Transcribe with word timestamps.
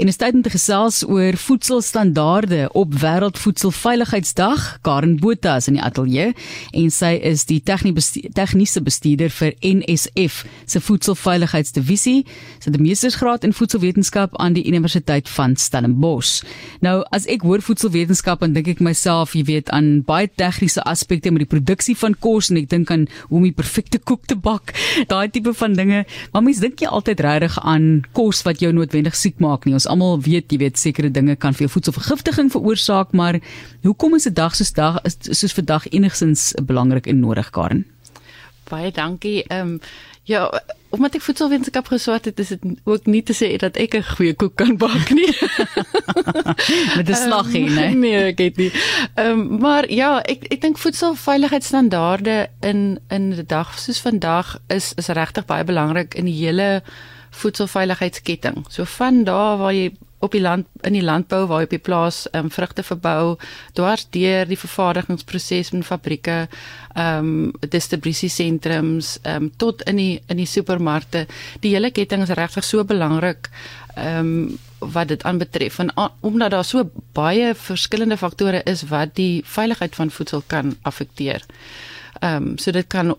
En 0.00 0.08
is 0.08 0.16
tyd 0.16 0.32
om 0.32 0.40
te 0.40 0.48
gesels 0.48 1.02
oor 1.04 1.36
voedselstandaarde 1.36 2.70
op 2.72 2.94
Wêreldvoedselveiligheidsdag. 2.96 4.78
Karen 4.80 5.18
Botha 5.20 5.56
is 5.60 5.66
in 5.68 5.76
die 5.76 5.82
ateljee 5.84 6.30
en 6.72 6.86
sy 6.88 7.10
is 7.20 7.42
die 7.44 7.58
tegniese 7.60 8.80
bestuurder 8.80 9.28
vir 9.36 9.52
NSF 9.60 10.38
se 10.64 10.80
voedselveiligheidsdivisie. 10.80 12.22
Sy 12.24 12.70
het 12.70 12.78
'n 12.78 12.82
meestersgraad 12.86 13.44
in 13.44 13.52
voedselwetenskap 13.52 14.38
aan 14.40 14.56
die 14.56 14.64
Universiteit 14.64 15.28
van 15.28 15.56
Stellenbosch. 15.56 16.40
Nou, 16.80 17.04
as 17.10 17.26
ek 17.26 17.42
hoor 17.42 17.60
voedselwetenskap, 17.60 18.40
dan 18.40 18.52
dink 18.52 18.68
ek 18.68 18.80
myself, 18.80 19.34
jy 19.34 19.44
weet, 19.44 19.68
aan 19.70 20.02
baie 20.02 20.30
tegniese 20.34 20.82
aspekte 20.82 21.30
met 21.30 21.48
die 21.48 21.58
produksie 21.58 21.96
van 21.96 22.16
kos 22.18 22.48
en 22.50 22.56
ek 22.56 22.68
dink 22.68 22.90
aan 22.90 23.08
hoe 23.28 23.36
om 23.36 23.42
die 23.42 23.52
perfekte 23.52 23.98
koek 23.98 24.24
te 24.26 24.36
bak, 24.36 24.72
daai 25.12 25.28
tipe 25.28 25.52
van 25.54 25.74
dinge. 25.74 26.06
Maar 26.32 26.42
mense 26.42 26.60
dink 26.60 26.80
jy 26.80 26.86
altyd 26.86 27.20
regtig 27.20 27.58
aan 27.60 28.04
kos 28.12 28.42
wat 28.42 28.60
jou 28.60 28.72
noodwendig 28.72 29.14
siek 29.14 29.38
maak 29.38 29.66
nie? 29.66 29.81
ons 29.81 29.81
almal 29.86 30.20
weet, 30.20 30.52
jy 30.52 30.58
weet 30.58 30.78
sekere 30.78 31.10
dinge 31.10 31.36
kan 31.36 31.54
vir 31.54 31.66
jou 31.66 31.72
voedselvergiftiging 31.76 32.50
veroorsaak, 32.52 33.12
maar 33.12 33.40
hoekom 33.82 34.14
is 34.14 34.26
'n 34.26 34.34
dag 34.34 34.54
soos 34.54 34.72
dag 34.72 35.00
soos 35.30 35.52
vandag 35.52 35.88
enigstens 35.90 36.52
belangrik 36.62 37.06
en 37.06 37.20
nodig, 37.20 37.50
Karen? 37.50 37.86
Baie 38.68 38.92
dankie. 38.92 39.44
Ehm 39.48 39.60
um, 39.60 39.80
ja, 40.24 40.62
omdat 40.88 41.16
ek 41.18 41.24
voedselwetenskap 41.24 41.88
geswat 41.90 42.28
het, 42.28 42.38
is 42.38 42.52
dit 42.54 42.64
ook 42.84 43.06
nie 43.10 43.22
te 43.26 43.34
sê 43.34 43.56
dat 43.58 43.76
ek 43.76 43.94
'n 43.98 44.04
goeie 44.16 44.34
koek 44.34 44.54
kan 44.56 44.76
bak 44.76 45.10
nie. 45.10 45.32
Met 46.96 47.08
'n 47.08 47.14
slaggie, 47.14 47.66
um, 47.66 47.74
nee. 47.74 47.94
Nee, 48.04 48.24
ek 48.30 48.38
weet 48.38 48.56
nie. 48.56 48.72
Ehm 49.14 49.40
um, 49.40 49.58
maar 49.58 49.90
ja, 49.90 50.22
ek 50.22 50.46
ek 50.50 50.60
dink 50.60 50.78
voedselveiligheidsstandaarde 50.78 52.48
in 52.60 53.00
in 53.08 53.32
'n 53.34 53.44
dag 53.46 53.78
soos 53.78 54.00
vandag 54.00 54.58
is 54.68 54.92
is 54.96 55.08
regtig 55.08 55.44
baie 55.44 55.64
belangrik 55.64 56.14
in 56.14 56.24
die 56.24 56.38
hele 56.44 56.82
voedselveiligheidsketting. 57.32 58.64
So 58.68 58.84
van 58.84 59.24
daar 59.24 59.58
waar 59.58 59.74
jy 59.74 59.92
op 60.22 60.32
die 60.36 60.40
land 60.40 60.66
in 60.86 60.94
die 60.94 61.02
landbou 61.02 61.46
waar 61.50 61.62
jy 61.62 61.66
op 61.66 61.74
die 61.74 61.82
plaas 61.82 62.24
ehm 62.30 62.46
um, 62.46 62.50
vrugte 62.54 62.84
verbou, 62.86 63.36
dwars 63.74 64.06
deur 64.14 64.46
die 64.46 64.58
vervaardigingsproses 64.58 65.72
in 65.74 65.82
fabrieke, 65.86 66.46
ehm 66.94 67.30
um, 67.32 67.70
distribusiesentrums, 67.74 69.16
ehm 69.22 69.48
um, 69.48 69.50
tot 69.56 69.82
in 69.90 69.98
die 69.98 70.20
in 70.30 70.38
die 70.38 70.46
supermarkte. 70.46 71.26
Die 71.60 71.74
hele 71.74 71.90
ketting 71.90 72.22
is 72.22 72.34
regtig 72.38 72.64
so 72.64 72.84
belangrik 72.84 73.50
ehm 73.96 74.18
um, 74.18 74.58
wat 74.92 75.08
dit 75.08 75.22
aanbetref 75.22 75.78
en 75.78 75.92
omdat 76.20 76.50
daar 76.50 76.64
so 76.64 76.90
baie 77.14 77.54
verskillende 77.54 78.16
faktore 78.16 78.62
is 78.66 78.82
wat 78.90 79.14
die 79.14 79.42
veiligheid 79.46 79.94
van 79.94 80.10
voedsel 80.10 80.42
kan 80.46 80.76
affekteer. 80.82 81.42
Ehm 82.20 82.52
um, 82.52 82.58
so 82.58 82.70
dit 82.70 82.86
kan 82.86 83.16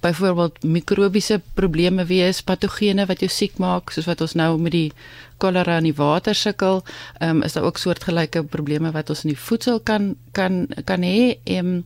byvoorbeeld 0.00 0.62
mikrobiese 0.64 1.40
probleme 1.54 2.04
wees, 2.04 2.42
patogene 2.42 3.06
wat 3.06 3.22
jou 3.24 3.30
siek 3.32 3.56
maak, 3.62 3.90
soos 3.90 4.06
wat 4.06 4.20
ons 4.20 4.36
nou 4.38 4.50
met 4.60 4.72
die 4.74 4.90
kolera 5.42 5.78
in 5.80 5.88
die 5.88 5.96
water 5.96 6.36
sukkel, 6.36 6.82
ehm 7.20 7.38
um, 7.38 7.42
is 7.46 7.56
daar 7.56 7.64
ook 7.64 7.80
soortgelyke 7.80 8.44
probleme 8.44 8.92
wat 8.92 9.10
ons 9.10 9.24
in 9.24 9.32
die 9.32 9.40
voedsel 9.48 9.80
kan 9.80 10.14
kan 10.32 10.66
kan 10.84 11.02
hê, 11.02 11.38
ehm 11.44 11.82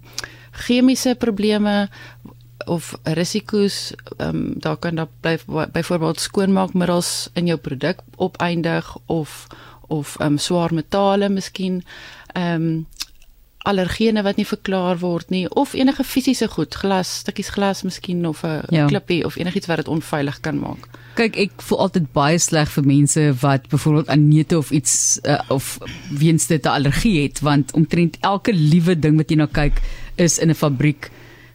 chemiese 0.51 1.15
probleme 1.15 1.89
of 2.67 2.95
risiko's, 3.05 3.95
ehm 4.19 4.29
um, 4.37 4.55
daar 4.61 4.77
kan 4.77 4.95
daar 4.95 5.09
bly 5.21 5.39
byvoorbeeld 5.73 6.21
skoonmaakmiddels 6.21 7.29
in 7.33 7.47
jou 7.47 7.59
produk 7.59 8.03
opeindig 8.17 8.97
of 9.07 9.47
of 9.89 10.17
ehm 10.19 10.33
um, 10.33 10.39
swaar 10.39 10.75
metale 10.75 11.29
miskien. 11.29 11.83
Ehm 12.35 12.63
um, 12.63 12.87
allergene 13.69 14.23
wat 14.23 14.37
nie 14.37 14.47
verklaar 14.47 14.99
word 14.99 15.31
nie 15.31 15.45
of 15.49 15.75
enige 15.77 16.05
fisiese 16.05 16.49
goed, 16.49 16.75
glas, 16.75 17.19
stukkies 17.25 17.51
glas 17.53 17.83
miskien 17.83 18.27
of 18.27 18.43
'n 18.45 18.63
ja. 18.71 18.87
klippie 18.87 19.25
of 19.25 19.37
enigiets 19.37 19.67
wat 19.67 19.77
dit 19.77 19.89
onveilig 19.89 20.41
kan 20.41 20.59
maak. 20.59 20.89
Kyk, 21.15 21.37
ek 21.37 21.63
voel 21.63 21.79
altyd 21.79 22.13
baie 22.13 22.39
sleg 22.39 22.71
vir 22.71 22.85
mense 22.85 23.35
wat 23.41 23.69
byvoorbeeld 23.69 24.09
aan 24.09 24.29
neute 24.29 24.59
of 24.59 24.71
iets 24.71 25.21
uh, 25.25 25.41
of 25.49 25.79
weens 26.11 26.47
dit 26.47 26.65
'n 26.65 26.69
allergie 26.69 27.23
het 27.23 27.41
want 27.41 27.73
omtrent 27.73 28.17
elke 28.21 28.53
liewe 28.53 28.99
ding 28.99 29.17
wat 29.17 29.31
jy 29.31 29.37
na 29.37 29.47
kyk 29.47 29.83
is 30.17 30.39
in 30.39 30.51
'n 30.51 30.55
fabriek 30.55 31.11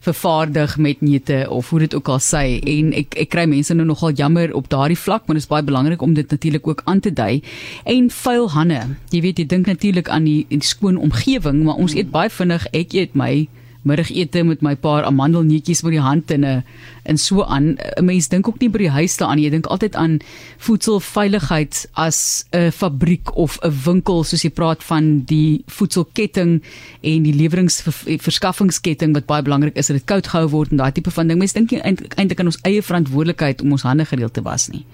vervaardig 0.06 0.78
met 0.78 1.02
neute 1.02 1.46
of 1.50 1.70
hoe 1.70 1.80
dit 1.86 1.96
ook 1.98 2.10
al 2.14 2.22
sê 2.24 2.44
en 2.62 2.94
ek 2.98 3.18
ek 3.26 3.32
kry 3.34 3.46
mense 3.50 3.74
nou 3.74 3.88
nogal 3.90 4.16
jammer 4.18 4.54
op 4.58 4.70
daardie 4.70 5.00
vlak 5.00 5.26
maar 5.26 5.40
dit 5.40 5.46
is 5.46 5.52
baie 5.52 5.66
belangrik 5.66 6.02
om 6.06 6.14
dit 6.14 6.30
natuurlik 6.30 6.68
ook 6.68 6.82
aan 6.86 7.00
te 7.00 7.14
dui. 7.14 7.42
En 7.84 8.10
vuil 8.12 8.50
hande. 8.52 8.82
Jy 9.10 9.22
weet 9.26 9.42
jy 9.42 9.46
dink 9.50 9.70
natuurlik 9.72 10.10
aan 10.10 10.28
die, 10.30 10.46
die 10.50 10.64
skoon 10.64 10.98
omgewing 10.98 11.64
maar 11.66 11.82
ons 11.82 11.96
eet 11.98 12.12
baie 12.14 12.30
vinnig. 12.30 12.68
Ek 12.74 12.94
eet 12.94 13.16
my 13.18 13.48
middagete 13.86 14.44
met 14.44 14.64
my 14.66 14.74
paar 14.76 15.06
amandelneetjies 15.06 15.84
met 15.86 15.96
die 15.96 16.02
hand 16.02 16.32
in 16.32 16.46
'n 16.46 16.64
en 17.04 17.18
so 17.18 17.44
aan. 17.44 17.78
'n 17.98 18.06
mens 18.06 18.28
dink 18.28 18.48
ook 18.48 18.60
nie 18.60 18.70
by 18.70 18.78
die 18.78 18.90
huis 18.90 19.18
daaraan 19.18 19.40
jy 19.40 19.50
dink 19.50 19.66
altyd 19.66 19.96
aan 19.96 20.20
voedselveiligheid 20.58 21.88
as 21.94 22.46
'n 22.52 22.72
fabriek 22.72 23.36
of 23.36 23.60
'n 23.62 23.74
winkel 23.86 24.24
soos 24.24 24.42
jy 24.42 24.50
praat 24.50 24.84
van 24.84 25.24
die 25.26 25.64
voedselketting 25.68 26.64
en 27.02 27.24
die 27.24 27.34
leweringsverskaffingsketting 27.34 29.14
wat 29.14 29.26
baie 29.26 29.42
belangrik 29.42 29.76
is 29.76 29.88
dat 29.88 29.98
dit 29.98 30.06
koud 30.06 30.28
gehou 30.28 30.50
word 30.50 30.72
en 30.72 30.78
daai 30.78 30.92
tipe 30.92 31.12
van 31.12 31.28
ding. 31.28 31.40
Mens 31.40 31.54
dink 31.54 31.72
eintlik 31.72 32.40
aan 32.40 32.46
ons 32.46 32.62
eie 32.64 32.82
verantwoordelikheid 32.82 33.62
om 33.62 33.72
ons 33.72 33.84
hande 33.84 34.06
gereeld 34.06 34.34
te 34.34 34.42
was 34.42 34.68
nie. 34.70 34.86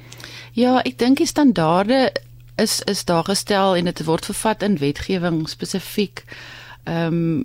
Ja 0.53 0.81
ek 0.83 0.97
dink 0.97 1.17
die 1.17 1.27
standaarde 1.27 2.11
is 2.57 2.81
is 2.85 3.05
daar 3.05 3.23
gestel 3.23 3.75
en 3.75 3.85
dit 3.85 4.03
word 4.05 4.25
vervat 4.25 4.63
in 4.63 4.77
wetgewing 4.77 5.49
spesifiek 5.49 6.23
ehm 6.83 7.13
um, 7.13 7.43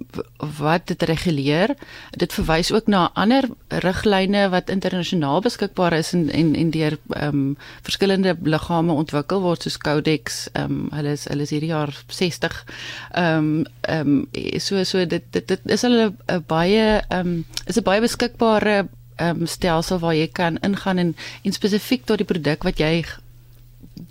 wat 0.59 0.87
dit 0.87 1.03
reguleer. 1.03 1.75
Dit 2.11 2.33
verwys 2.33 2.73
ook 2.73 2.87
na 2.87 3.11
ander 3.15 3.45
riglyne 3.69 4.49
wat 4.49 4.71
internasionaal 4.71 5.41
beskikbaar 5.41 5.93
is 5.93 6.13
en 6.13 6.31
en, 6.31 6.55
en 6.55 6.71
deur 6.71 6.99
ehm 7.09 7.29
um, 7.29 7.57
verskillende 7.83 8.37
liggame 8.43 8.93
ontwikkel 8.93 9.41
word 9.41 9.63
soos 9.63 9.79
Codex. 9.79 10.49
Ehm 10.53 10.65
um, 10.65 10.87
hulle 10.91 11.13
is 11.13 11.25
hulle 11.29 11.43
is 11.43 11.51
hierdie 11.51 11.73
jaar 11.75 11.93
60. 12.07 12.65
Ehm 13.13 13.37
um, 13.39 13.67
ehm 13.81 14.27
um, 14.33 14.61
so 14.61 14.85
so 14.85 15.07
dit 15.07 15.23
dit, 15.31 15.49
dit 15.49 15.61
is 15.65 15.83
hulle 15.83 16.13
'n 16.27 16.45
baie 16.47 17.03
ehm 17.09 17.27
um, 17.27 17.45
is 17.67 17.77
'n 17.77 17.83
baie 17.83 18.01
beskikbare 18.01 18.89
ehm 19.17 19.41
um, 19.41 19.47
stelsel 19.47 19.99
waar 19.99 20.15
jy 20.15 20.29
kan 20.29 20.59
ingaan 20.59 20.99
en 20.99 21.17
en 21.43 21.53
spesifiek 21.53 22.05
tot 22.05 22.19
die 22.19 22.27
produk 22.27 22.63
wat 22.63 22.79
jy 22.79 23.05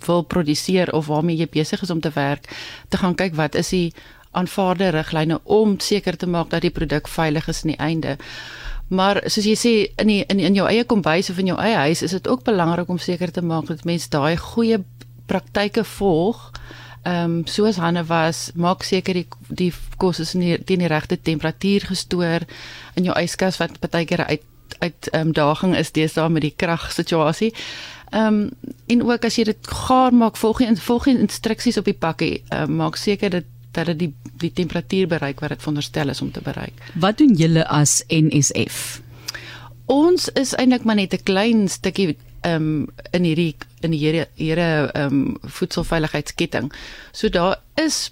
wil 0.06 0.22
produseer 0.22 0.92
of 0.92 1.06
waarmee 1.06 1.36
jy 1.36 1.48
besig 1.50 1.82
is 1.82 1.90
om 1.90 2.00
te 2.00 2.10
werk 2.14 2.48
te 2.88 2.96
gaan 2.96 3.14
kyk 3.14 3.34
wat 3.34 3.54
is 3.54 3.68
die 3.68 3.94
aanvaarde 4.36 4.92
riglyne 4.94 5.40
om 5.44 5.78
seker 5.80 6.16
te 6.16 6.28
maak 6.28 6.50
dat 6.52 6.64
die 6.66 6.74
produk 6.74 7.08
veilig 7.08 7.48
is 7.48 7.62
aan 7.64 7.72
die 7.72 7.82
einde. 7.88 8.16
Maar 8.88 9.22
soos 9.26 9.46
jy 9.48 9.56
sê 9.58 9.72
in 10.02 10.10
die, 10.12 10.20
in 10.30 10.38
in 10.38 10.54
jou 10.54 10.66
eie 10.68 10.84
kombuis 10.86 11.30
of 11.30 11.38
in 11.42 11.50
jou 11.50 11.58
eie 11.58 11.76
huis 11.88 12.02
is 12.06 12.14
dit 12.14 12.28
ook 12.28 12.44
belangrik 12.46 12.88
om 12.88 12.98
seker 13.02 13.32
te 13.32 13.42
maak 13.42 13.66
dat 13.66 13.84
mense 13.84 14.10
daai 14.10 14.36
goeie 14.36 14.78
praktyke 15.26 15.84
volg. 15.96 16.52
Ehm 17.02 17.24
um, 17.24 17.46
soos 17.46 17.76
Hanne 17.82 18.04
was, 18.06 18.50
maak 18.54 18.82
seker 18.82 19.14
die 19.14 19.26
die 19.48 19.72
kos 19.96 20.20
is 20.20 20.34
in 20.34 20.40
die, 20.40 20.58
die, 20.58 20.76
die 20.76 20.90
regte 20.90 21.18
temperatuur 21.20 21.86
gestoor 21.90 22.46
in 22.94 23.04
jou 23.04 23.16
yskas 23.18 23.58
wat 23.62 23.80
baie 23.80 24.04
keer 24.04 24.24
uit 24.26 24.42
uit 24.78 25.08
ehm 25.10 25.28
um, 25.28 25.32
daging 25.32 25.76
is 25.76 25.92
deesdae 25.92 26.28
met 26.28 26.42
die 26.42 26.54
kragsituasie. 26.56 27.52
Ehm 28.10 28.26
um, 28.26 28.72
en 28.86 29.02
ook 29.02 29.24
as 29.24 29.36
jy 29.36 29.44
dit 29.44 29.68
gaar 29.86 30.14
maak, 30.14 30.36
volg 30.36 30.60
jy 30.62 30.74
volg 30.78 31.06
jy 31.06 31.18
instruksies 31.18 31.78
op 31.78 31.84
die 31.90 31.98
pakkie. 32.06 32.42
Ehm 32.48 32.70
um, 32.70 32.76
maak 32.82 32.96
seker 32.96 33.30
dat 33.30 33.50
dat 33.76 33.92
dit 33.92 33.98
die 33.98 34.12
die 34.36 34.52
temperatuur 34.52 35.08
bereik 35.08 35.40
wat 35.40 35.54
dit 35.54 35.64
veronderstel 35.64 36.12
is 36.12 36.20
om 36.20 36.30
te 36.32 36.42
bereik. 36.44 36.80
Wat 36.94 37.18
doen 37.18 37.34
julle 37.34 37.64
as 37.72 38.02
NSF? 38.12 39.00
Ons 39.86 40.28
is 40.34 40.54
eintlik 40.58 40.84
maar 40.84 40.98
net 40.98 41.14
'n 41.14 41.22
klein 41.22 41.68
stukkie 41.68 42.16
ehm 42.40 42.54
um, 42.54 42.88
in 43.10 43.24
hierdie 43.24 43.54
in 43.80 43.90
die 43.90 44.00
here 44.00 44.28
here 44.36 44.90
ehm 44.92 45.14
um, 45.14 45.36
voedselveiligheidsketting. 45.42 46.72
So 47.12 47.28
daar 47.28 47.56
is 47.74 48.10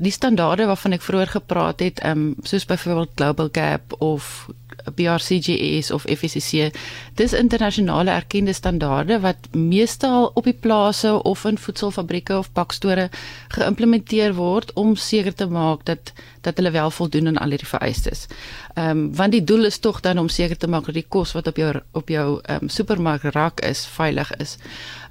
die 0.00 0.12
standaarde 0.12 0.66
waarvan 0.66 0.92
ek 0.92 1.02
vroeër 1.02 1.28
gepraat 1.36 1.80
het, 1.80 2.00
ehm 2.00 2.18
um, 2.18 2.34
soos 2.42 2.64
byvoorbeeld 2.64 3.10
Global 3.14 3.48
Gap 3.52 3.94
of 3.98 4.48
BRCGS 4.94 5.90
of 5.90 6.04
FSC. 6.04 6.70
Dis 7.14 7.32
internasionale 7.32 8.10
erkende 8.10 8.52
standaarde 8.52 9.20
wat 9.20 9.48
meestal 9.52 10.30
op 10.34 10.44
die 10.44 10.56
plase 10.60 11.22
of 11.22 11.44
in 11.44 11.58
voedselfabrieke 11.58 12.38
of 12.38 12.52
bakstore 12.52 13.08
geïmplementeer 13.48 14.34
word 14.34 14.72
om 14.72 14.96
seker 14.96 15.34
te 15.34 15.46
maak 15.46 15.84
dat 15.84 16.12
dat 16.42 16.56
hulle 16.56 16.70
wel 16.70 16.90
voldoen 16.90 17.26
aan 17.26 17.38
al 17.38 17.54
hierdie 17.54 17.68
vereistes. 17.68 18.26
Ehm 18.74 18.88
um, 18.90 19.14
want 19.16 19.32
die 19.32 19.44
doel 19.44 19.64
is 19.64 19.78
tog 19.78 20.00
dan 20.00 20.18
om 20.18 20.28
seker 20.28 20.56
te 20.56 20.68
maak 20.68 20.84
dat 20.84 20.94
die 20.94 21.06
kos 21.08 21.32
wat 21.32 21.46
op 21.46 21.56
jou 21.56 21.74
op 21.92 22.08
jou 22.08 22.40
ehm 22.42 22.62
um, 22.62 22.68
supermarkrak 22.68 23.60
is 23.60 23.86
veilig 23.86 24.34
is. 24.36 24.56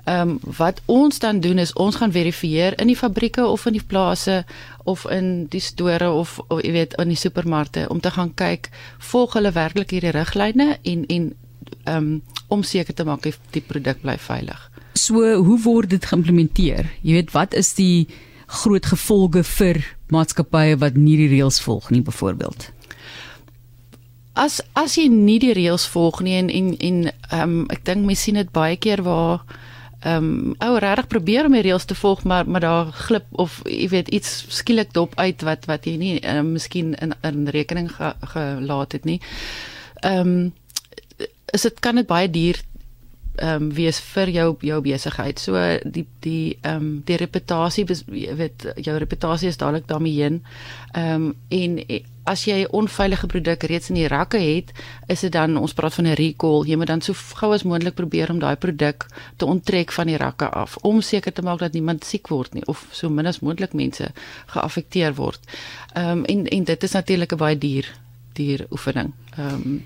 Ehm 0.04 0.30
um, 0.30 0.40
wat 0.58 0.82
ons 0.86 1.20
dan 1.20 1.40
doen 1.40 1.58
is 1.58 1.74
ons 1.74 1.96
gaan 1.96 2.12
verifieer 2.12 2.80
in 2.80 2.88
die 2.88 2.98
fabrieke 2.98 3.46
of 3.46 3.66
in 3.66 3.74
die 3.78 3.88
plase 3.88 4.46
of 4.84 5.06
in 5.12 5.46
die 5.52 5.62
store 5.62 6.10
of, 6.12 6.40
of 6.50 6.62
jy 6.66 6.72
weet 6.76 6.98
in 7.02 7.12
die 7.14 7.20
supermarkte 7.20 7.88
om 7.90 8.00
te 8.00 8.12
gaan 8.12 8.34
kyk 8.34 8.70
volg 9.12 9.38
hulle 9.38 9.54
werklik 9.56 9.94
hierdie 9.96 10.14
riglyne 10.16 10.78
en 10.82 11.06
en 11.10 11.32
um, 11.86 12.12
om 12.48 12.64
seker 12.64 12.94
te 12.94 13.06
maak 13.08 13.24
die, 13.24 13.34
die 13.56 13.64
produk 13.64 14.02
bly 14.02 14.18
veilig. 14.20 14.60
So 15.00 15.24
hoe 15.46 15.58
word 15.64 15.94
dit 15.94 16.06
geïmplementeer? 16.06 16.90
Jy 17.02 17.16
weet 17.20 17.34
wat 17.36 17.56
is 17.58 17.74
die 17.78 18.08
groot 18.52 18.86
gevolge 18.92 19.44
vir 19.48 19.80
maatskappye 20.12 20.78
wat 20.82 21.00
nie 21.00 21.16
die 21.22 21.30
reëls 21.32 21.62
volg 21.64 21.90
nie 21.94 22.04
byvoorbeeld? 22.04 22.68
As 24.36 24.60
as 24.80 24.98
jy 25.00 25.08
nie 25.12 25.40
die 25.44 25.54
reëls 25.56 25.88
volg 25.92 26.22
nie 26.26 26.38
en 26.40 26.50
en 26.50 26.74
en 26.80 27.04
ehm 27.12 27.42
um, 27.42 27.68
ek 27.72 27.86
dink 27.88 28.08
mense 28.08 28.28
sien 28.28 28.40
dit 28.40 28.52
baie 28.52 28.78
keer 28.80 29.04
waar 29.08 29.46
ehm 30.02 30.24
um, 30.24 30.54
ou 30.58 30.78
regtig 30.82 31.08
probeer 31.08 31.46
om 31.46 31.54
die 31.54 31.62
reëls 31.62 31.86
te 31.86 31.96
volg 31.96 32.24
maar 32.24 32.50
maar 32.50 32.64
daar 32.64 32.86
glip 32.86 33.26
of 33.32 33.62
jy 33.70 33.90
weet 33.90 34.08
iets 34.10 34.46
skielik 34.50 34.94
dop 34.94 35.14
uit 35.20 35.42
wat 35.42 35.66
wat 35.70 35.86
jy 35.86 35.96
nie 35.98 36.16
uh, 36.26 36.42
miskien 36.42 36.96
in 36.98 37.14
in 37.22 37.48
rekening 37.48 37.92
ge, 37.92 38.14
gelaat 38.34 38.92
het 38.92 39.06
nie. 39.06 39.22
Ehm 40.02 40.28
um, 40.28 40.54
is 41.52 41.62
dit 41.62 41.80
kan 41.80 41.96
dit 41.96 42.08
baie 42.08 42.30
duur 42.30 42.62
ehm 43.36 43.64
um, 43.64 43.74
wees 43.74 44.00
vir 44.00 44.30
jou 44.30 44.56
jou 44.60 44.82
besigheid. 44.82 45.40
So 45.40 45.60
die 45.84 46.06
die 46.20 46.58
ehm 46.62 46.76
um, 46.76 47.02
die 47.06 47.18
reputasie 47.18 47.86
weet 47.86 48.66
jou 48.76 48.98
reputasie 48.98 49.48
is 49.48 49.58
dadelik 49.58 49.88
daarmee 49.88 50.14
heen. 50.24 50.42
Ehm 50.94 51.30
um, 51.30 51.36
en 51.50 51.80
as 52.24 52.44
jy 52.46 52.64
'n 52.64 52.72
onveilige 52.72 53.28
produk 53.28 53.64
reeds 53.64 53.90
in 53.90 53.96
die 53.96 54.08
rakke 54.08 54.38
het, 54.38 54.72
is 55.08 55.20
dit 55.20 55.32
dan 55.32 55.58
ons 55.58 55.74
praat 55.74 55.94
van 55.94 56.08
'n 56.08 56.14
recall. 56.14 56.66
Jy 56.68 56.76
moet 56.76 56.88
dan 56.88 57.02
so 57.02 57.14
gou 57.14 57.54
as 57.54 57.64
moontlik 57.64 57.96
probeer 57.96 58.30
om 58.30 58.40
daai 58.40 58.56
produk 58.56 59.06
te 59.38 59.46
onttrek 59.46 59.92
van 59.92 60.08
die 60.08 60.18
rakke 60.18 60.50
af 60.50 60.78
om 60.82 61.02
seker 61.02 61.34
te 61.34 61.42
maak 61.42 61.60
dat 61.60 61.74
niemand 61.74 62.04
siek 62.04 62.28
word 62.28 62.54
nie 62.54 62.66
of 62.66 62.88
so 62.92 63.10
min 63.10 63.26
as 63.26 63.40
moontlik 63.40 63.74
mense 63.74 64.12
geaffekteer 64.48 65.14
word. 65.16 65.40
Ehm 65.94 66.10
um, 66.10 66.26
en 66.26 66.48
en 66.48 66.64
dit 66.64 66.84
is 66.84 66.92
natuurlik 66.92 67.32
'n 67.32 67.38
baie 67.38 67.58
duur 67.58 67.86
duur 68.34 68.66
oefening. 68.72 69.14
Ehm 69.38 69.54
um, 69.54 69.84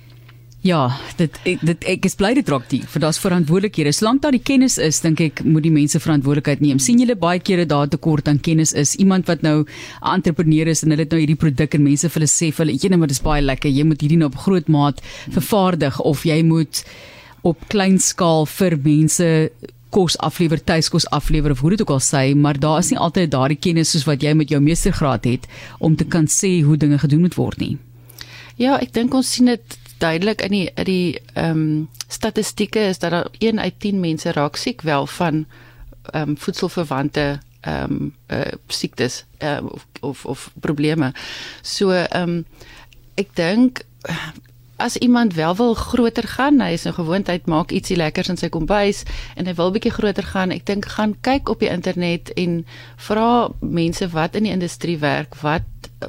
Ja, 0.66 0.88
dit 1.20 1.36
dit 1.62 1.84
ek 1.92 2.08
is 2.10 2.16
bly 2.18 2.32
dit 2.34 2.48
raak 2.50 2.64
die 2.72 2.80
vir 2.90 3.04
daar's 3.04 3.20
verantwoordelikhede. 3.22 3.92
Solank 3.94 4.24
daar 4.24 4.34
die 4.34 4.42
kennis 4.42 4.80
is, 4.82 4.98
dink 5.04 5.20
ek 5.22 5.44
moet 5.46 5.62
die 5.62 5.74
mense 5.74 6.00
verantwoordelikheid 6.02 6.64
neem. 6.64 6.80
sien 6.82 6.98
julle 6.98 7.14
baie 7.22 7.38
kere 7.40 7.68
daar 7.70 7.92
tekort 7.92 8.28
aan 8.28 8.40
kennis 8.42 8.74
is. 8.74 8.96
Iemand 8.96 9.28
wat 9.30 9.44
nou 9.46 9.62
'n 9.62 9.68
entrepreneur 10.16 10.68
is 10.68 10.82
en 10.84 10.90
hulle 10.90 11.04
het 11.06 11.12
nou 11.12 11.20
hierdie 11.20 11.38
produk 11.38 11.76
en 11.76 11.84
mense 11.84 12.10
vir 12.10 12.20
hulle 12.20 12.32
sê 12.34 12.52
vir 12.52 12.66
hulle, 12.66 12.78
"Jy 12.82 12.90
net 12.90 13.00
maar 13.00 13.08
dis 13.08 13.22
baie 13.22 13.42
lekker. 13.42 13.70
Jy 13.70 13.84
moet 13.84 14.02
hierdie 14.02 14.18
nou 14.18 14.28
op 14.28 14.36
groot 14.36 14.68
maat 14.68 15.02
vervaardig 15.30 16.00
of 16.02 16.24
jy 16.24 16.42
moet 16.44 16.84
op 17.44 17.58
klein 17.70 18.00
skaal 18.00 18.46
vir 18.46 18.78
mense 18.84 19.52
kos 19.92 20.18
aflewer, 20.18 20.58
tuiskos 20.58 21.06
aflewer 21.12 21.52
of 21.52 21.60
hoe 21.60 21.70
dit 21.70 21.82
ook 21.82 21.90
al 21.90 22.00
sê, 22.00 22.36
maar 22.36 22.60
daar 22.60 22.80
is 22.80 22.90
nie 22.90 23.00
altyd 23.00 23.32
daardie 23.32 23.60
kennis 23.60 23.92
soos 23.92 24.06
wat 24.06 24.22
jy 24.22 24.34
met 24.34 24.50
jou 24.50 24.60
meestergraad 24.60 25.26
het 25.26 25.48
om 25.80 25.96
te 25.96 26.06
kan 26.06 26.26
sê 26.26 26.64
hoe 26.64 26.78
dinge 26.78 26.98
gedoen 26.98 27.22
moet 27.22 27.36
word 27.36 27.58
nie. 27.58 27.78
Ja, 28.58 28.78
ek 28.78 28.94
dink 28.94 29.14
ons 29.14 29.32
sien 29.32 29.46
dit 29.46 29.78
duidelik 29.98 30.42
in 30.42 30.52
die 30.52 30.72
in 30.76 30.84
die 30.84 31.20
ehm 31.34 31.50
um, 31.50 31.90
statistieke 32.08 32.80
is 32.80 33.00
dat 33.00 33.12
daar 33.12 33.28
1 33.38 33.60
uit 33.60 33.80
10 33.80 34.00
mense 34.00 34.32
raak 34.32 34.56
siek 34.56 34.82
wel 34.82 35.08
van 35.08 35.46
ehm 36.12 36.30
um, 36.30 36.38
voedselverwante 36.38 37.40
ehm 37.62 37.92
um, 37.92 38.16
uh, 38.28 38.42
siektes 38.68 39.26
uh, 39.40 39.58
of 39.62 39.86
of 40.00 40.26
of 40.26 40.52
probleme. 40.60 41.14
So 41.62 41.90
ehm 41.90 42.30
um, 42.30 42.46
ek 43.16 43.36
dink 43.36 43.82
as 44.77 44.98
iemand 44.98 45.33
wel 45.33 45.56
wil 45.56 45.74
groter 45.74 46.27
gaan, 46.27 46.60
hy 46.60 46.74
is 46.75 46.83
nou 46.83 46.94
gewoondheid 46.95 47.45
maak 47.48 47.72
ietsie 47.72 47.95
lekkers 47.95 48.30
in 48.33 48.39
sy 48.39 48.50
kombuis 48.51 49.04
en 49.36 49.48
hy 49.48 49.54
wil 49.56 49.72
bietjie 49.72 49.94
groter 49.95 50.27
gaan, 50.27 50.51
ek 50.51 50.66
dink 50.68 50.89
gaan 50.98 51.16
kyk 51.24 51.50
op 51.50 51.63
die 51.63 51.72
internet 51.72 52.33
en 52.36 52.66
vra 53.07 53.48
mense 53.62 54.10
wat 54.12 54.36
in 54.36 54.50
die 54.50 54.56
industrie 54.56 54.98
werk, 55.00 55.38
wat 55.44 55.63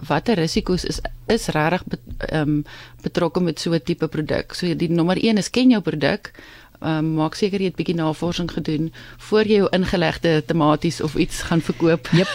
watter 0.09 0.39
risiko's 0.39 0.85
is 0.85 1.01
is 1.31 1.49
regtig 1.55 1.99
ehm 2.31 2.43
um, 2.43 2.65
betrokke 3.03 3.41
met 3.41 3.59
so 3.59 3.73
'n 3.73 3.81
tipe 3.81 4.09
produk. 4.09 4.55
So 4.55 4.75
die 4.75 4.91
nommer 4.91 5.17
1 5.17 5.39
is 5.39 5.51
ken 5.51 5.71
jou 5.71 5.81
produk. 5.81 6.33
Um, 6.81 7.15
maak 7.17 7.35
seker 7.35 7.61
jy 7.61 7.71
het 7.71 7.77
bietjie 7.77 7.97
navorsing 7.97 8.51
gedoen 8.53 8.93
voor 9.19 9.47
jy 9.49 9.57
jou 9.63 9.69
ingelegde 9.73 10.45
tomaties 10.47 11.01
of 11.01 11.15
iets 11.17 11.43
gaan 11.43 11.61
verkoop. 11.61 12.09
Jep. 12.13 12.29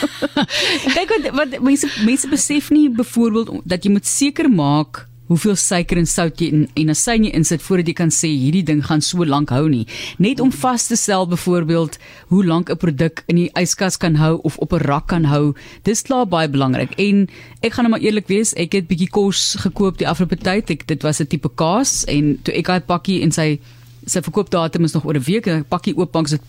Kyk 0.96 1.08
wat 1.08 1.30
wat 1.34 1.60
mense 1.60 1.88
mense 2.04 2.28
besef 2.28 2.70
nie 2.70 2.90
byvoorbeeld 2.90 3.60
dat 3.64 3.84
jy 3.84 3.90
moet 3.90 4.06
seker 4.06 4.50
maak 4.50 5.09
hoeveel 5.30 5.56
suiker 5.56 6.00
en 6.00 6.08
sout 6.10 6.42
jy 6.42 6.50
en, 6.50 6.64
en 6.82 6.92
asyn 6.94 7.28
jy 7.28 7.30
insit 7.38 7.62
voordat 7.62 7.90
jy 7.92 7.96
kan 8.00 8.10
sê 8.14 8.30
hierdie 8.32 8.64
ding 8.66 8.82
gaan 8.86 9.02
so 9.04 9.24
lank 9.26 9.52
hou 9.54 9.68
nie. 9.70 9.86
Net 10.18 10.42
om 10.42 10.50
vas 10.50 10.88
te 10.90 10.98
stel 10.98 11.28
byvoorbeeld 11.30 11.98
hoe 12.34 12.42
lank 12.46 12.70
'n 12.70 12.76
produk 12.76 13.22
in 13.28 13.36
die 13.36 13.50
yskas 13.54 13.96
kan 13.96 14.18
hou 14.18 14.40
of 14.42 14.58
op 14.58 14.72
'n 14.74 14.82
rak 14.82 15.06
kan 15.06 15.24
hou, 15.24 15.54
dis 15.84 16.02
klaar 16.02 16.26
baie 16.26 16.48
belangrik. 16.48 16.98
En 16.98 17.28
ek 17.62 17.72
gaan 17.72 17.84
nou 17.84 17.94
maar 17.94 18.06
eerlik 18.06 18.26
wees, 18.26 18.54
ek 18.54 18.72
het 18.72 18.88
bietjie 18.88 19.10
kos 19.10 19.56
gekoop 19.58 19.98
die 19.98 20.08
afgelope 20.08 20.36
tyd. 20.36 20.70
Ek 20.70 20.86
dit 20.86 21.02
was 21.02 21.20
'n 21.20 21.26
tipe 21.26 21.48
kaas 21.54 22.04
en 22.04 22.38
toe 22.42 22.54
ek 22.54 22.66
daai 22.66 22.80
pakkie 22.80 23.22
en 23.22 23.30
sy 23.30 23.60
sy 24.06 24.20
verkoopdatum 24.20 24.84
is 24.84 24.92
nog 24.92 25.04
oor 25.04 25.14
'n 25.14 25.22
week 25.22 25.46
en 25.46 25.60
ek 25.60 25.68
pakkie 25.68 25.96
oop 25.96 26.12
bank 26.12 26.28
sit 26.28 26.42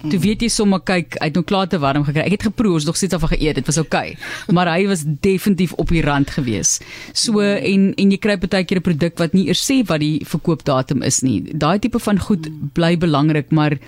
pff, 0.00 0.10
Toe 0.10 0.18
weet 0.22 0.42
jy 0.42 0.48
sommer 0.48 0.80
kyk, 0.80 1.16
hy 1.20 1.28
het 1.30 1.34
nog 1.38 1.46
klaar 1.48 1.68
te 1.68 1.78
warm 1.82 2.04
gekry. 2.06 2.24
Ek 2.26 2.36
het 2.36 2.46
geproe, 2.50 2.74
ons 2.78 2.86
nog 2.88 2.96
steeds 2.96 3.16
af 3.16 3.26
geëet. 3.30 3.58
Dit 3.60 3.66
was 3.66 3.78
oukei. 3.82 4.14
Okay. 4.14 4.54
Maar 4.54 4.70
hy 4.74 4.86
was 4.86 5.04
definitief 5.24 5.72
op 5.80 5.88
die 5.88 6.02
rand 6.04 6.30
gewees. 6.30 6.78
So 7.12 7.40
en 7.40 7.92
en 7.96 8.10
jy 8.14 8.18
kry 8.18 8.36
baie 8.38 8.64
keer 8.64 8.78
'n 8.78 8.82
produk 8.82 9.18
wat 9.18 9.34
nie 9.34 9.46
eers 9.48 9.64
sê 9.64 9.82
wat 9.86 10.00
die 10.00 10.20
verkoopdatum 10.24 11.02
is 11.02 11.22
nie. 11.22 11.42
Daai 11.52 11.78
tipe 11.78 11.98
van 11.98 12.18
goed 12.18 12.48
bly 12.74 12.96
belangrik, 12.96 13.50
maar 13.50 13.78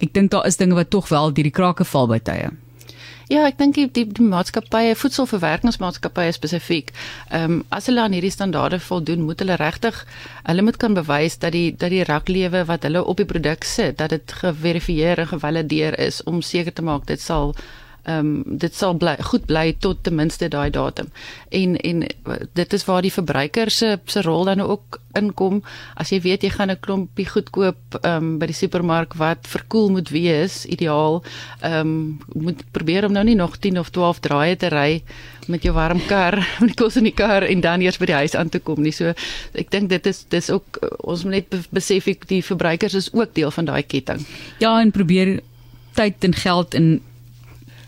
ek 0.00 0.12
dink 0.12 0.30
daar 0.30 0.46
is 0.46 0.56
dinge 0.56 0.74
wat 0.74 0.90
tog 0.90 1.08
wel 1.08 1.32
deur 1.32 1.44
die 1.44 1.50
krake 1.50 1.84
val 1.84 2.06
by 2.06 2.18
tye. 2.18 2.50
Ja, 3.28 3.42
ek 3.44 3.58
dink 3.60 3.74
die, 3.76 3.84
die, 3.92 4.06
die 4.08 4.24
maatskappye, 4.24 4.94
voedselverwerkingsmaatskappye 4.96 6.30
spesifiek, 6.32 6.94
ehm 7.28 7.58
um, 7.58 7.64
as 7.76 7.88
hulle 7.90 8.00
aan 8.00 8.14
hierdie 8.16 8.32
standaarde 8.32 8.78
voldoen, 8.80 9.26
moet 9.28 9.42
hulle 9.44 9.58
regtig 9.60 9.98
hulle 10.46 10.64
moet 10.64 10.78
kan 10.80 10.96
bewys 10.96 11.36
dat 11.42 11.52
die 11.52 11.66
dat 11.82 11.92
die 11.92 12.06
raklewe 12.08 12.64
wat 12.70 12.86
hulle 12.88 13.02
op 13.04 13.20
die 13.20 13.28
produk 13.28 13.68
sit, 13.68 13.98
dat 14.00 14.16
dit 14.16 14.32
geverifieer 14.40 15.20
en 15.20 15.28
gevalideer 15.34 15.98
is 16.06 16.22
om 16.24 16.40
seker 16.40 16.72
te 16.72 16.86
maak 16.88 17.04
dit 17.12 17.20
sal 17.20 17.52
ehm 18.08 18.28
um, 18.28 18.58
dit 18.58 18.74
sal 18.74 18.94
bly 18.96 19.16
goed 19.30 19.44
bly 19.46 19.74
tot 19.84 20.00
ten 20.02 20.14
minste 20.16 20.48
daai 20.48 20.70
datum. 20.72 21.10
En 21.52 21.76
en 21.76 22.04
dit 22.56 22.72
is 22.72 22.84
waar 22.84 23.02
die 23.04 23.12
verbruiker 23.12 23.70
se 23.70 23.98
se 24.04 24.22
rol 24.22 24.44
dan 24.48 24.60
ook 24.64 25.00
inkom. 25.18 25.60
As 25.94 26.12
jy 26.12 26.20
weet 26.24 26.42
jy 26.42 26.50
gaan 26.50 26.70
'n 26.70 26.80
klompie 26.80 27.28
goed 27.28 27.50
koop 27.50 27.98
ehm 28.00 28.16
um, 28.16 28.38
by 28.38 28.46
die 28.46 28.56
supermark 28.56 29.14
wat 29.14 29.46
verkoel 29.46 29.90
moet 29.90 30.08
wees, 30.08 30.64
ideaal. 30.66 31.22
Ehm 31.60 31.80
um, 31.80 32.18
moet 32.34 32.64
probeer 32.72 33.04
om 33.04 33.12
nou 33.12 33.24
nie 33.24 33.36
nog 33.36 33.58
10 33.58 33.78
of 33.78 33.90
12 33.90 34.20
draaie 34.20 34.56
te 34.56 34.68
ry 34.68 35.02
met 35.48 35.62
jou 35.62 35.74
warm 35.74 36.00
kar, 36.06 36.36
met 36.60 36.68
die 36.68 36.76
kos 36.76 36.96
in 36.96 37.04
die 37.04 37.14
kar 37.16 37.42
en 37.42 37.60
dan 37.60 37.80
eers 37.80 37.98
by 37.98 38.06
die 38.06 38.20
huis 38.22 38.34
aan 38.34 38.48
te 38.48 38.58
kom 38.58 38.82
nie. 38.82 38.92
So 38.92 39.12
ek 39.52 39.70
dink 39.70 39.88
dit 39.88 40.06
is 40.06 40.24
dis 40.28 40.50
ook 40.50 40.80
ons 41.04 41.24
moet 41.24 41.32
net 41.32 41.68
besef 41.70 42.08
ek 42.08 42.24
die 42.28 42.42
verbruikers 42.42 42.94
is 42.94 43.12
ook 43.12 43.34
deel 43.34 43.50
van 43.50 43.64
daai 43.64 43.82
ketting. 43.82 44.24
Ja, 44.58 44.80
en 44.80 44.90
probeer 44.90 45.40
tyd 45.98 46.24
en 46.24 46.34
geld 46.34 46.74
in 46.74 47.00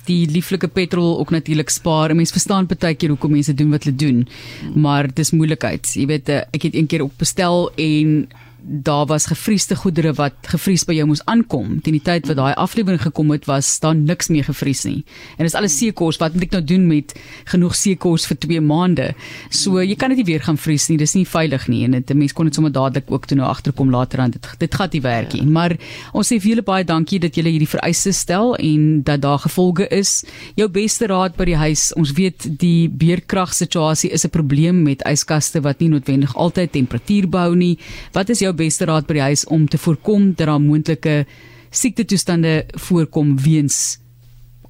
die 0.09 0.27
lieflike 0.31 0.69
petrol 0.69 1.19
ook 1.19 1.31
natuurlik 1.31 1.71
spaar. 1.71 2.15
Mense 2.17 2.33
verstaan 2.33 2.69
baie 2.71 2.95
keer 2.95 3.13
hoekom 3.15 3.35
mense 3.37 3.55
doen 3.55 3.71
wat 3.71 3.85
hulle 3.85 3.97
doen, 3.97 4.29
maar 4.75 5.09
dis 5.15 5.31
moeilikheid. 5.31 5.95
Jy 5.95 6.07
weet, 6.07 6.29
eh, 6.29 6.45
ek 6.53 6.63
het 6.63 6.75
een 6.75 6.87
keer 6.87 7.03
op 7.03 7.13
bestel 7.19 7.71
en 7.77 8.29
daar 8.71 9.07
was 9.07 9.27
gefriesde 9.27 9.75
goedere 9.77 10.13
wat 10.15 10.47
gefries 10.47 10.85
by 10.87 10.95
jou 10.95 11.09
moes 11.11 11.23
aankom. 11.27 11.81
Teen 11.83 11.97
die 11.97 12.05
tyd 12.07 12.29
wat 12.31 12.39
daai 12.39 12.55
aflewering 12.55 13.01
gekom 13.03 13.33
het, 13.35 13.49
was 13.51 13.67
daar 13.83 13.97
niks 13.99 14.29
meer 14.31 14.47
gefries 14.47 14.85
nie. 14.87 15.01
En 15.39 15.47
dis 15.47 15.57
alles 15.59 15.75
seekos. 15.75 16.21
Wat 16.23 16.37
moet 16.37 16.47
ek 16.47 16.55
nou 16.55 16.63
doen 16.65 16.85
met 16.87 17.15
genoeg 17.51 17.75
seekos 17.75 18.29
vir 18.31 18.39
2 18.47 18.63
maande? 18.63 19.09
So 19.51 19.83
jy 19.83 19.97
kan 19.99 20.15
dit 20.15 20.23
nie 20.23 20.29
weer 20.29 20.45
gaan 20.47 20.59
vries 20.61 20.87
nie. 20.91 21.01
Dis 21.01 21.17
nie 21.19 21.27
veilig 21.27 21.67
nie 21.73 21.83
en 21.89 21.97
dit 21.99 22.13
mense 22.15 22.37
kon 22.37 22.47
dit 22.47 22.55
sommer 22.55 22.71
dadelik 22.71 23.11
ook 23.11 23.27
toe 23.27 23.41
nou 23.41 23.49
agterkom 23.51 23.91
later 23.91 24.23
aan 24.23 24.37
dit 24.37 24.47
dit 24.61 24.79
gaan 24.79 24.95
nie 24.95 25.03
werk 25.03 25.35
nie. 25.35 25.43
Ja. 25.43 25.51
Maar 25.59 25.77
ons 26.15 26.31
sê 26.31 26.39
vir 26.39 26.55
julle 26.55 26.67
baie 26.67 26.87
dankie 26.87 27.19
dat 27.23 27.35
julle 27.35 27.51
hierdie 27.51 27.71
vereistes 27.71 28.23
stel 28.23 28.55
en 28.55 29.03
dat 29.03 29.25
daar 29.27 29.43
gevolge 29.43 29.89
is. 29.91 30.23
Jou 30.55 30.69
beste 30.71 31.11
raad 31.11 31.35
by 31.37 31.49
die 31.51 31.59
huis. 31.59 31.91
Ons 31.99 32.15
weet 32.15 32.47
die 32.61 32.87
beerkrag 32.87 33.51
situasie 33.57 34.13
is 34.15 34.25
'n 34.25 34.31
probleem 34.31 34.83
met 34.83 35.03
yskaste 35.03 35.61
wat 35.61 35.81
nie 35.81 35.89
noodwendig 35.89 36.37
altyd 36.37 36.73
temperatuur 36.73 37.29
behou 37.29 37.57
nie. 37.57 37.79
Wat 38.13 38.31
is 38.31 38.39
jou 38.39 38.55
beste 38.61 38.89
raad 38.91 39.09
by 39.09 39.19
die 39.19 39.29
huis 39.31 39.47
om 39.49 39.67
te 39.69 39.81
voorkom 39.81 40.35
dat 40.37 40.47
daar 40.51 40.63
moontlike 40.63 41.25
siekte 41.71 42.05
toestande 42.05 42.65
voorkom 42.89 43.37
weens 43.43 43.99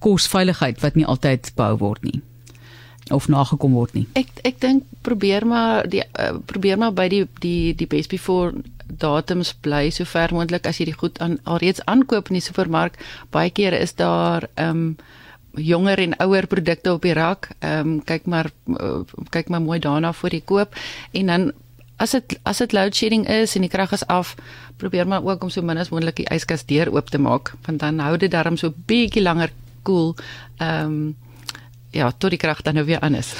kosveiligheid 0.00 0.80
wat 0.84 0.96
nie 0.96 1.06
altyd 1.08 1.52
behou 1.56 1.76
word 1.80 2.04
nie 2.06 2.20
of 3.10 3.28
nagekom 3.28 3.74
word 3.74 3.94
nie. 3.96 4.06
Ek 4.18 4.30
ek 4.46 4.60
dink 4.62 4.84
probeer 5.06 5.46
maar 5.48 5.88
die 5.90 6.02
uh, 6.04 6.36
probeer 6.46 6.78
maar 6.78 6.94
by 6.96 7.08
die 7.10 7.24
die 7.42 7.74
die 7.74 7.88
best 7.90 8.12
before 8.12 8.54
datums 8.86 9.52
bly 9.62 9.88
so 9.94 10.06
ver 10.08 10.34
moontlik 10.34 10.66
as 10.66 10.80
jy 10.80 10.90
die 10.90 10.98
goed 10.98 11.18
aan 11.22 11.38
alreeds 11.44 11.82
aankoop 11.90 12.30
in 12.30 12.38
die 12.38 12.44
supermark. 12.44 12.98
Baie 13.34 13.50
kere 13.54 13.80
is 13.82 13.96
daar 13.98 14.48
ehm 14.54 14.70
um, 14.70 14.92
jonger 15.58 15.98
en 15.98 16.14
ouer 16.22 16.46
produkte 16.46 16.92
op 16.94 17.02
die 17.02 17.16
rak. 17.18 17.50
Ehm 17.58 17.96
um, 17.96 17.98
kyk 18.06 18.30
maar 18.30 18.52
uh, 18.70 19.02
kyk 19.34 19.50
maar 19.50 19.62
mooi 19.62 19.80
daarna 19.82 20.12
voor 20.12 20.34
jy 20.34 20.42
koop 20.46 20.78
en 21.12 21.34
dan 21.34 21.50
as 22.00 22.16
dit 22.16 22.38
as 22.48 22.62
dit 22.62 22.72
load 22.72 22.96
shedding 22.96 23.26
is 23.28 23.54
en 23.56 23.66
die 23.66 23.72
krag 23.72 23.92
is 23.92 24.06
af, 24.08 24.34
probeer 24.80 25.08
maar 25.08 25.24
ook 25.24 25.42
om 25.44 25.50
so 25.52 25.62
min 25.62 25.78
as 25.78 25.92
moontlik 25.92 26.22
die 26.22 26.28
yskas 26.32 26.64
deur 26.66 26.92
oop 26.94 27.10
te 27.12 27.20
maak, 27.20 27.52
want 27.66 27.80
dan 27.84 28.00
hou 28.00 28.16
dit 28.16 28.32
darm 28.32 28.56
so 28.56 28.72
bietjie 28.86 29.22
langer 29.22 29.52
koel. 29.82 30.14
Cool. 30.14 30.14
Ehm 30.56 30.84
um, 30.84 31.16
ja, 31.90 32.10
tot 32.10 32.30
die 32.30 32.38
krag 32.38 32.62
dan 32.62 32.74
nou 32.74 32.86
weer 32.86 33.00
aan 33.00 33.14
is. 33.14 33.34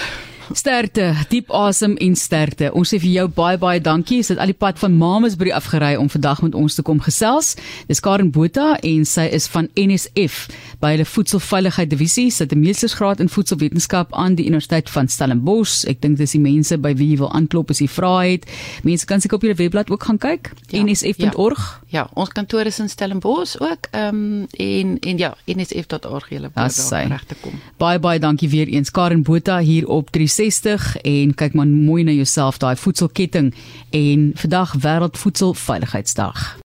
Sterkte, 0.50 1.12
diep 1.30 1.50
asem 1.54 1.92
en 2.02 2.16
sterkte. 2.18 2.72
Ons 2.74 2.90
sê 2.90 2.98
vir 2.98 3.10
jou 3.12 3.26
baie 3.30 3.58
baie 3.60 3.78
dankie. 3.82 4.18
Jy 4.18 4.32
sit 4.32 4.40
al 4.42 4.50
die 4.50 4.56
pad 4.58 4.80
van 4.82 4.96
Mamesbury 4.98 5.52
afgery 5.54 5.92
om 6.00 6.08
vandag 6.10 6.40
met 6.42 6.56
ons 6.58 6.74
te 6.74 6.82
kom 6.82 6.98
gesels. 7.04 7.52
Dis 7.86 8.02
Karen 8.02 8.32
Botha 8.34 8.72
en 8.82 9.04
sy 9.06 9.28
is 9.30 9.46
van 9.52 9.68
NSF 9.78 10.48
by 10.82 10.96
hulle 10.96 11.06
voedselveiligheid 11.06 11.92
divisie. 11.92 12.30
Sy 12.34 12.48
het 12.48 12.54
'n 12.54 12.64
meestersgraad 12.64 13.20
in 13.20 13.28
voedselwetenskap 13.28 14.10
aan 14.12 14.34
die 14.34 14.46
Universiteit 14.46 14.90
van 14.90 15.08
Stellenbosch. 15.08 15.86
Ek 15.86 16.00
dink 16.00 16.18
dis 16.18 16.32
die 16.32 16.40
mense 16.40 16.78
by 16.78 16.94
wie 16.94 17.10
jy 17.10 17.18
wil 17.18 17.32
aanklop 17.32 17.70
as 17.70 17.78
jy 17.78 17.88
vrae 17.88 18.30
het. 18.32 18.44
Mense 18.82 19.06
kan 19.06 19.20
seker 19.20 19.36
op 19.36 19.42
julle 19.42 19.54
webblad 19.54 19.90
ook 19.90 20.02
gaan 20.02 20.18
kyk, 20.18 20.52
ja, 20.70 20.82
nsf.org. 20.82 21.80
Ja, 21.86 22.00
ja, 22.00 22.08
ons 22.14 22.28
kantoor 22.28 22.66
is 22.66 22.78
in 22.78 22.88
Stellenbosch 22.88 23.56
ook. 23.60 23.86
Ehm 23.90 24.14
um, 24.14 24.46
en 24.50 24.98
en 24.98 25.18
ja, 25.18 25.36
nsf.org 25.46 26.28
julle 26.28 26.50
word 26.54 26.90
daar 26.90 27.08
reg 27.08 27.24
te 27.24 27.34
kom. 27.40 27.52
Baie 27.76 27.98
baie 27.98 28.18
dankie 28.18 28.48
weer 28.48 28.66
eens 28.66 28.90
Karen 28.90 29.22
Botha 29.22 29.58
hier 29.58 29.88
op 29.88 30.10
3 30.10 30.28
360 30.40 30.96
en 31.02 31.34
kyk 31.34 31.52
maar 31.54 31.68
mooi 31.68 32.02
na 32.04 32.14
jouself 32.16 32.56
daai 32.62 32.76
voedselketting 32.76 33.52
en 33.90 34.30
vandag 34.40 34.72
wêreld 34.80 35.18
voedselveiligheidsdag. 35.18 36.56